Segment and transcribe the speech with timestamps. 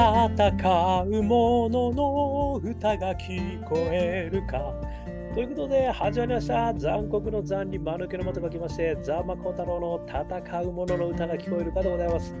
[0.00, 4.72] 戦う者の歌が聞こえるか。
[5.34, 6.72] ということで、始まりました。
[6.72, 12.34] 残酷の残に間抜けの間と書きまして、ザ・マコ太郎の戦う者の歌が聞こえるかでございます。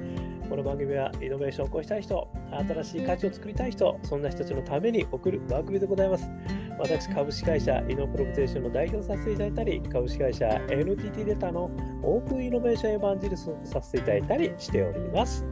[0.48, 6.30] この番組はイノベーションを起こしたい人、新しい価値を作りたい人、そんな人たちのために送る番組でございます。
[6.78, 11.70] 私、株式会社イノプロビゼーションの代表させていただいたり、株式会社 NTT データの
[12.02, 15.44] オープンイノベーションエヴァンジリストさせていただいたりしております。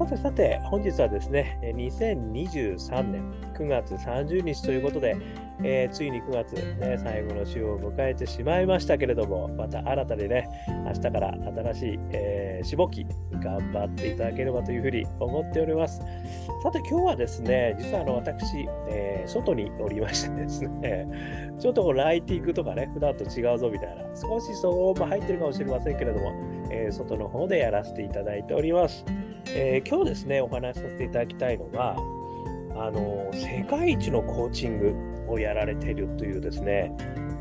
[0.00, 5.14] さてさて、本日はですね、2023年9月30日ということで、
[5.62, 10.48] えー、ついに9月、ね、最後の週を迎えてしまいましたけれども、また新たにね、
[10.86, 11.34] 明日から
[11.72, 13.06] 新しい、えー、志望期、
[13.40, 16.00] 頑張っていただければというふうに思っております。
[16.62, 21.08] さて、今日はですね、実はあの私、えー、外におりましてですね、
[21.58, 26.32] ちょっとこうライティングとかね、普段と違うぞみたいな、少しそうも入ってるかもしれませんけれども、
[26.70, 29.04] えー、外の方でやらせていただいております。
[29.54, 31.96] えー、今日ですね、お話しさせていただきたいのは、
[32.76, 34.94] あの世界一のコーチング
[35.30, 36.92] をやられているというですね、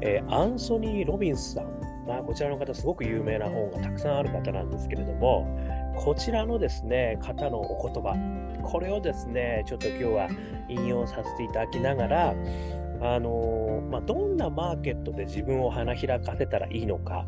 [0.02, 1.66] えー、アンソニー・ロビンスさん、
[2.08, 5.48] まあ、こちらの方、すごく有名な本がたくさんある方なんですけれども、
[5.96, 8.16] こちらのですね、方のお言葉、
[8.64, 10.30] これをですね、ちょっと今日は
[10.68, 12.36] 引用させていただきながら、
[13.02, 17.26] あのまあ、どんなマーケットで自分を花開かせたらいいのか、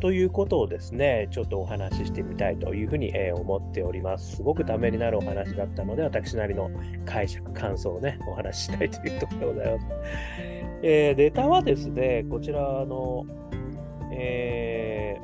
[0.00, 4.36] ということをですね、ちょっとお話ししてみたいというふうに、え思っております。
[4.36, 6.70] すごくためになるお話だったので、私なりの
[7.04, 9.86] 解釈、感想をね、お話ししたいというところでございます。
[10.82, 13.26] えー、ネタはですね、こちらの、
[14.12, 15.20] え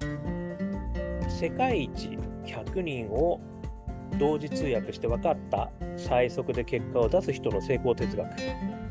[0.00, 3.40] ー、世界一100人を
[4.18, 8.28] 同時通訳して分かった最速で結果を出す人の成功哲学、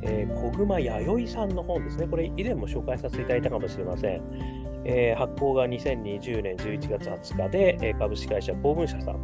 [0.02, 2.08] えー、小熊弥生さんの本ですね。
[2.08, 4.69] これ以前も紹介させていただいたかもしれません。
[4.86, 9.22] えー、発行が2020年11月20日で、えー、株式会社公文社さん、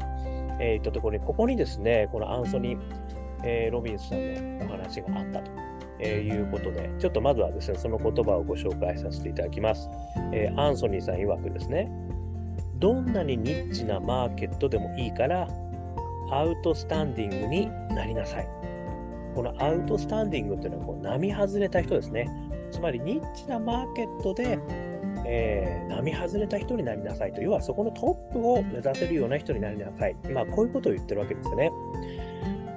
[0.59, 2.79] えー、いったところに、ここにですね、このアンソニー、
[3.43, 5.51] えー、ロビンスさんのお話があったと。
[5.99, 9.89] えー、いうことで、ちょっとまずはですね、その言葉をご紹介させていただきます。
[10.33, 11.89] えー、アンソニーさん曰くですね、
[12.79, 15.47] どんなにニッチなマーケットでもいいから、
[16.31, 18.47] アウトスタンディングになりなさい。
[19.35, 22.29] このアウトスタンディングっていうのはこう並外れた人ですね。
[22.71, 24.57] つまりニッチなマーケットで
[25.27, 30.15] えー、並外れた人になりなさいと、要はそこのトップを目指せるような人になりなさい。
[30.31, 31.71] まあ、こういうことを言ってるわけですよね。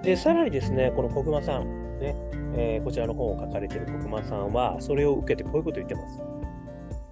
[0.02, 2.14] で、さらにですね、この小熊さん、ね
[2.54, 6.22] えー、こちらの本を書かれている小熊さんは、それを受けてこういうことを言ってます。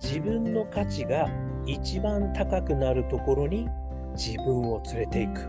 [0.02, 1.28] 自分の価値が
[1.66, 3.68] 一番高くなるところに
[4.12, 5.41] 自分を連れていく。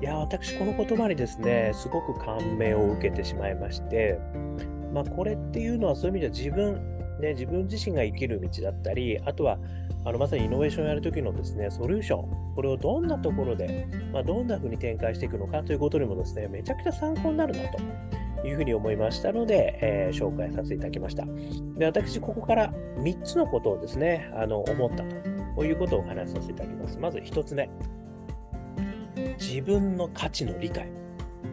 [0.00, 4.18] いや、私、この言葉にですね、すごく感銘を受けてしまいまして、
[4.92, 6.91] まあ、これっていうのはそういう意味では自分、
[7.22, 9.58] ね、自分自身が生きる道だったり、あとは
[10.04, 21.24] あのまさにイノベーションをやるときのですね、ソリューション、これをどんなところで、まあ、どんなふうに展開していくのかということにもですね、めちゃくちゃ参考になるなというふうに思いましたので、えー、紹介させていただきました。
[21.78, 25.04] で、私、ここから3つのことをですね、あの思った
[25.56, 26.98] ということをお話しさせていただきます。
[26.98, 27.70] まず1つ目、
[29.38, 30.88] 自分の価値の理解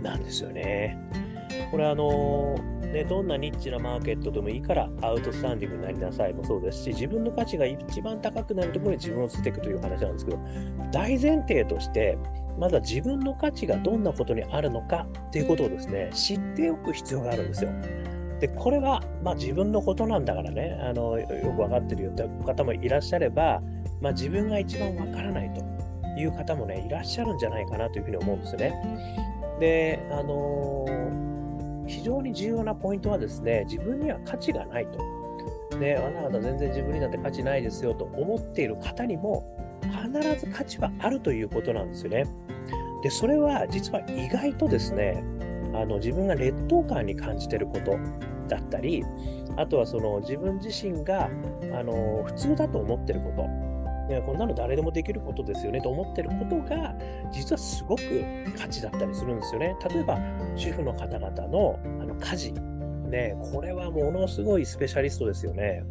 [0.02, 0.97] なんですよね。
[1.69, 2.56] これあの
[2.91, 10.39] ね、どんなニッチなマーケットでもいいからアウトスタンディングになりなさいもそうですし、自分の価値が一番高くなるところに自分を捨てていくという話なんですけど、
[10.91, 12.17] 大前提として、
[12.59, 17.72] まだ自分の価値がどんなことにあるのかっていうことをですね、知っておく必要があるんですよ。
[18.39, 23.61] で、これは、まあ、自分のことなんだからね、あのよく分かってるよって方もいらっしゃれば、
[24.01, 25.61] まあ、自分が一番分からないと
[26.19, 28.73] いう方もね、いらっしゃるんじゃないかなというふうに思うんですよね。
[29.59, 30.78] で、あのー
[31.89, 35.77] 非常に重要なポイントはですね、自分には価値がないと。
[35.77, 42.25] ね、あなた全然自分になんて価値ないですよと思っている方にも必ず価値はあるということなんですよね。
[43.03, 45.23] で、それは実は意外とですね、
[45.73, 47.97] あの自分が劣等感に感じてること
[48.47, 49.03] だったり、
[49.57, 51.29] あとはその自分自身が
[51.73, 53.69] あの普通だと思ってること、
[54.09, 56.96] ね、こんなの誰でもできることですよねと思ってることが、
[57.32, 58.03] 実はすごく
[58.58, 59.76] 価値だったりするんですよね。
[59.90, 60.17] 例えば、
[60.56, 62.53] 主婦の方々のあの家事、
[63.09, 65.84] ね、これはものすごいスペシャリストですよね。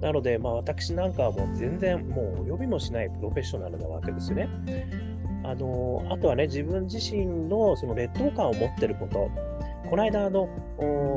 [0.00, 4.48] なので、まあ、私なんかはもう全然もうお呼びもしないプロフェッショナルなわけですよね。
[5.44, 9.30] あのあとはね、自分自身のその劣等感を持ってること、
[9.88, 10.48] この間、あの、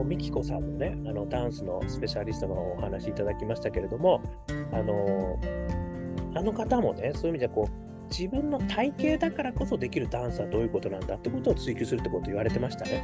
[0.05, 4.21] ミキコさんのね、あのダンスのスペシャリストのお話いただきましたけれども、
[4.71, 5.37] あの
[6.33, 13.03] あの方もね、そういう意味ではこう、自分の体型だからこそできるダンスはどういうことなんだってことを追求するってことを言われてましたね。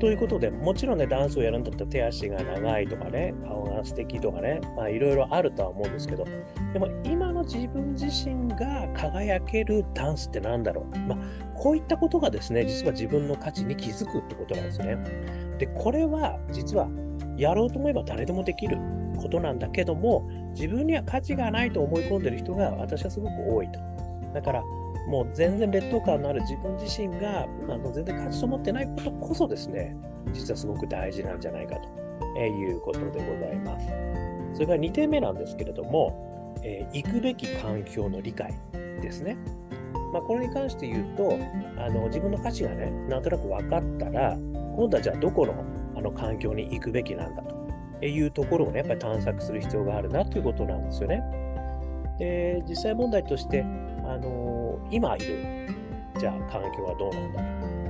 [0.00, 6.24] ということで、もちろんね、ダンスをやるんだったら手足が長いとかね、顔が素敵とかね、まあいろいろあるとは思うんですけど、
[6.72, 10.98] でも今の自分自身が輝けるダンスって何だろう。
[11.00, 11.18] まあ
[11.56, 14.96] こういったことがですね、実は自分の価値に気づくってことなんですね。
[15.58, 16.88] で、これは実は
[17.36, 18.78] やろうと思えば誰でもできる
[19.16, 20.28] ことなんだけども、
[20.58, 23.78] 自分には価値がないと思い込んでる人が私はすごく多いと。
[24.34, 24.62] だから、
[25.08, 29.96] もう全然劣等感のある自分自身があの全然価値と思ってないことこそですね、
[30.32, 33.86] 実はすごく大事なんじゃないかということでございます。
[34.54, 38.52] それから2点目なんですけれども、えー、行くべき環境の理解
[39.00, 39.36] ですね。
[40.12, 41.38] まあ、これに関して言うと
[41.76, 44.36] あの、自分の価値がね、なんとなく分かったら、
[44.76, 45.54] 今度はじゃあどこの
[45.96, 47.57] あの環境に行くべきなんだと
[48.06, 51.22] いうところをね、やっぱり探索する必要があるなということなんですよね。
[52.18, 55.68] で、実際問題として、あのー、今いる、
[56.18, 57.40] じゃあ環境はどうなんだ？
[57.40, 57.46] と、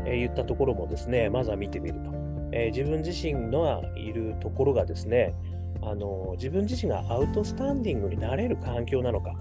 [0.06, 2.10] えー、言ったところもですね、まずは見てみると。
[2.52, 5.34] えー、自分自身のいるところがですね、
[5.82, 9.34] あの自分自身がアウトスタンディングになれる環境なのか、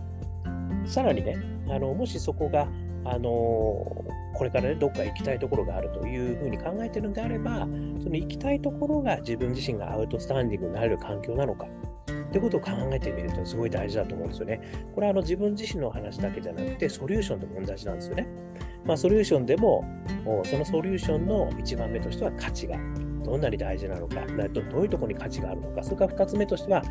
[0.85, 1.37] さらにね、
[1.69, 2.67] あのもしそこが、
[3.05, 7.61] あのこれからね、どっか行きたいところがあるというふうに考えてるんであれば、
[8.01, 11.65] その行きたいところが自分自身がアウトスタンディングになれる環境なのか、
[12.29, 14.61] ってことを考えてみるとすごい大事だと思うんですよね。
[14.93, 18.27] これはあの自分自身の話だけじゃなくて、ソリューションでも同じなんですよね。
[18.85, 19.83] まあ、ソリューションでも、
[20.45, 22.77] そのソリューションの1番目としては価値が
[23.23, 26.81] どんなに大事なのか、どういうところに価値があるのか、それから2つ目としては、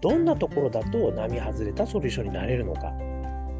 [0.00, 2.92] どんなところだと並外れたソリューションになれるのか。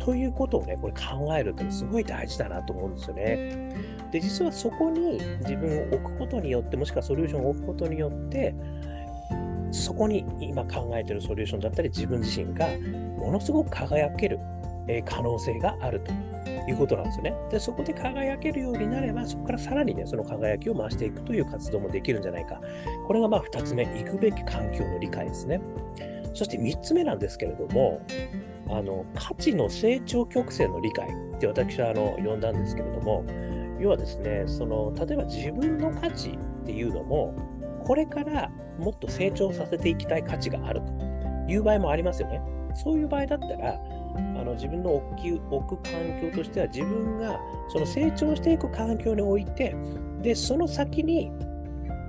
[0.01, 3.71] ということをね、これ考えるとすごい大事だなと思うんですよね。
[4.11, 8.55] で、実はそこに自分を置くことによって、もしくはソリューションを置くことによって、
[9.71, 12.67] そこに今考えてるソリューションだったり自分自身が
[13.19, 14.41] ものすごく輝ける
[15.05, 16.13] 可能性があると
[16.69, 17.35] いうことなんですよね。
[17.51, 22.61] で、そこで輝けるようになれば、そこからさらにね、その輝きを増していくという活動もできるんじゃないか。
[23.07, 25.61] これがまあ2つ目、行くべき環境の理解ですね。
[26.35, 28.01] そして3つ目なんですけれども、
[28.71, 33.25] あの価値の成長曲線の理解って私はあの呼んだんですけれども、
[33.81, 37.35] 要はですね、その例えば自分の価値っていうのも、
[37.83, 42.41] これからもっと成長させていきたい価値があるという場合もありますよね。
[42.75, 49.75] そういう場合だったら、あの自分の置き置く環境としては、自分がその成長していく環境において、
[50.23, 51.33] で、その先に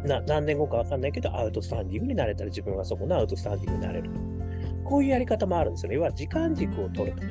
[0.06, 4.31] な何年後か分かんないけど、アウトスタンディングになれたら自分はそこのアウトスタンディングになれると。
[4.92, 5.96] こういうやり方もあるんですよね。
[5.96, 7.24] 要は時間軸を取ると。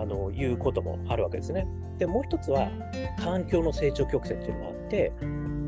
[0.00, 1.66] あのいうこともあるわけですね。
[1.98, 2.70] で、もう一つは、
[3.18, 5.12] 環境の成長曲線っていうのがあって、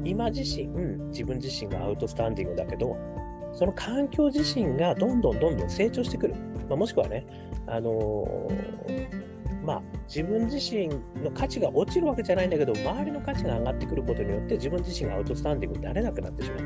[0.04, 0.66] 今自身、
[1.08, 2.96] 自分自身がアウトスタンディングだけど、
[3.52, 6.34] その環境自身がどんどんどんどん成長してくる。
[6.68, 7.26] まあ、もしくはね、
[7.66, 10.88] あのー、まあ、自分自身
[11.22, 16.60] の価値が落ちるわけじゃないんだけど、周りの価値が上がってくることによって、自分自身がアウトスタンディングになれなくなってしまう。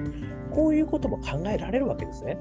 [0.51, 2.39] こういうことも考えられるわけですね。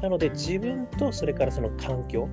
[0.00, 2.28] なので、自分とそれからその環境、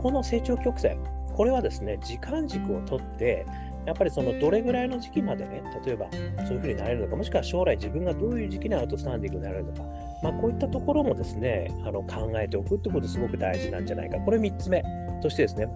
[0.00, 1.02] この成長曲線、
[1.34, 3.46] これはですね、時間軸をとって、
[3.86, 6.06] やっぱりそのどれぐらいの時期までね、例えば
[6.46, 9.82] そういうふうになれるのか、もしくは将来自分がどういう時期にアウトスタンディングになれるのか、
[10.22, 14.18] まあ、こういったところもですね、あの考えておくってことすごく大事なんじゃないか。
[14.18, 14.84] これ3つ目
[15.22, 15.66] としてですね、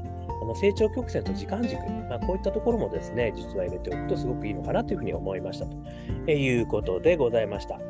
[0.42, 1.80] あの成長曲線と時間軸、
[2.10, 7.80] まあ、こういったところもですね、実は入れておくとすごくいいのかなというふうに思いましたということでございました。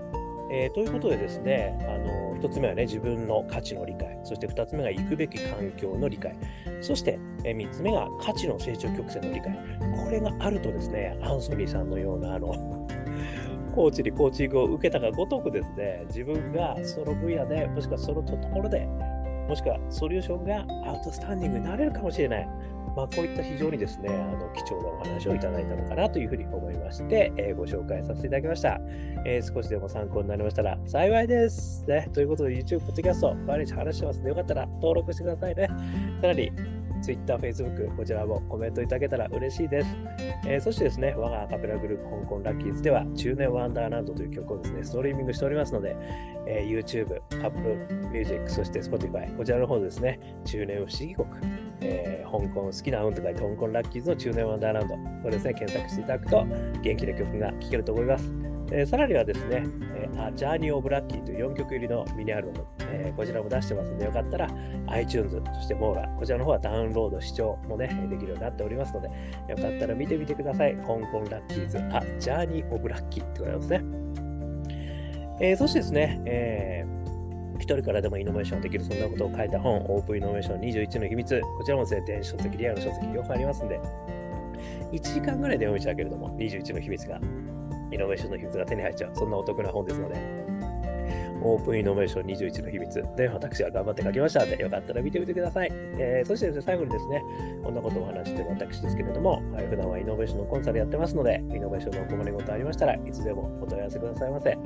[0.52, 6.36] えー、ということでですね、あの1つ目はね、自分の価値の理解、そして2つ目が行くべき環境の理解、
[6.82, 9.58] そして、え、3つ目が価値の成長曲線の理解。
[10.04, 12.86] これがあるとですね、アンソニーさんのような、あの、
[13.74, 18.86] コーチにコーチングを受けたがごとくですね、自分がその分野で、もしくはそのところで、
[19.48, 22.48] もしくはソリューションがアウトスタンディングになれるかもしれない。
[22.96, 28.80] まあ、こういった非常にですね、あの貴重なお話をいただいたのかなというふうに思いまして、えー、ご紹介させていただきました、
[29.24, 31.84] えー、少しでも参考になりましたら幸いです。
[31.88, 35.68] ね、ということで、YouTube、Podcast 毎日話してますので、よかったら登録してくださいね。
[36.20, 36.52] さらに、
[37.04, 39.96] Twitter、Facebook、こちらもコメントいただけたら嬉しいです。
[40.46, 45.96] えー、そしてですね、我がアカペラグループ、香港ラッキーズでは、中年ワンダーランドという曲をですね、ストリーミングしておりますので、
[46.46, 51.26] えー、YouTube、Apple Music、そして Spotify、こちらの方ですね、中年不思議国、
[51.82, 56.46] えー、香港好きな運と書いて、香港ラッキーズの中年ワンダーランド、これですね、検索していただくと、
[56.80, 58.53] 元気な曲が聴けると思います。
[58.70, 64.48] えー、さらにはですね、えー、ジャーニー・オブ・ラッキーという4曲入りのミニアルバム、えー、こちらも出してますので、よかったら
[64.88, 69.08] iTunes、そしてモーラ、こちらの方はダウンロード、視聴もね、できるようになっておりますので、
[69.48, 70.76] よかったら見てみてください。
[70.76, 73.84] 香港ラッキーズ、あ、ジャーニー・オブ・ラッキーってことですね。
[75.40, 83.80] えー、そしてですね、えー、一人からでもイノベーションできる、そんなことを書いた本、オープンイノベーション21の秘密、こちらもですね、電子書籍、リアルの書籍、両方ありますんで、
[84.92, 87.20] 1時間ぐらいで読めちゃうけれども、21の秘密が
[87.94, 90.44] イノベーションの秘密が手に入っちゃう、そんなお得な本ですので、
[91.42, 95.68] オープンイノベーション21の秘密で私は頑張って書きましたので、よかったら見てみてください。
[95.72, 97.22] えー、そしてですね、最後にですね、
[97.62, 104.58] こんなことをお話してる私ですけれども、はい、普段はイノベーションのコンサルやってますので、イノベーションのお困りごとありましたらいつでもお問い合わせくださいませ。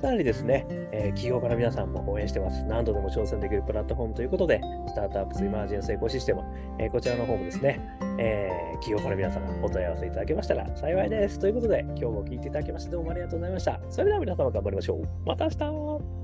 [0.00, 2.64] さらにですね、えー、企業から皆さんも応援してます。
[2.64, 6.42] 何度でも挑戦できるプラットフォームということで、スタートアップスイマージェンスエコシステム、
[6.80, 7.80] えー、こちらの方もですね、
[8.18, 11.38] えー、企業から皆様お問い合わせいただけましたら幸いです。
[11.38, 13.80] ということで、今日も聞いていただきましてどうもありがとうございました。
[13.88, 15.08] それでは皆様頑張りましょう。
[15.26, 16.23] また明日